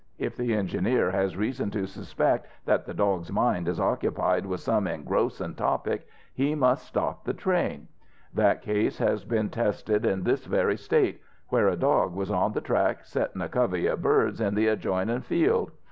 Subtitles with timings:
[0.17, 4.87] If the engineer has reason to suspect that the dog's mind is occupied with some
[4.87, 7.87] engrossin' topic, he must stop the train.
[8.33, 12.61] That case has been tested in this very state, where a dog was on the
[12.61, 15.69] track settin' a covey of birds in the adjoinin' field.